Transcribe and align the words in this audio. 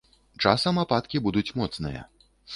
Часам 0.45 0.79
ападкі 0.85 1.23
будуць 1.29 1.45
моцныя. 1.61 2.01